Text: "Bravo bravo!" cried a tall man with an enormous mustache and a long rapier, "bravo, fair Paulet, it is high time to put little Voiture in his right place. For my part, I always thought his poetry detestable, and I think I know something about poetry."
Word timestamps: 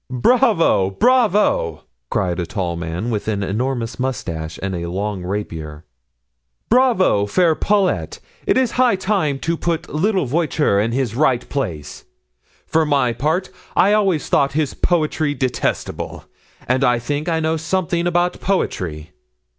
"Bravo 0.09 0.89
bravo!" 0.89 1.83
cried 2.09 2.39
a 2.39 2.47
tall 2.47 2.75
man 2.75 3.11
with 3.11 3.27
an 3.27 3.43
enormous 3.43 3.99
mustache 3.99 4.57
and 4.63 4.73
a 4.75 4.89
long 4.89 5.21
rapier, 5.23 5.85
"bravo, 6.71 7.27
fair 7.27 7.53
Paulet, 7.53 8.19
it 8.47 8.57
is 8.57 8.71
high 8.71 8.95
time 8.95 9.37
to 9.41 9.55
put 9.55 9.93
little 9.93 10.25
Voiture 10.25 10.79
in 10.79 10.91
his 10.91 11.13
right 11.15 11.47
place. 11.49 12.03
For 12.65 12.83
my 12.83 13.13
part, 13.13 13.51
I 13.75 13.93
always 13.93 14.27
thought 14.27 14.53
his 14.53 14.73
poetry 14.73 15.35
detestable, 15.35 16.25
and 16.67 16.83
I 16.83 16.97
think 16.97 17.29
I 17.29 17.39
know 17.39 17.55
something 17.55 18.07
about 18.07 18.39
poetry." 18.41 19.11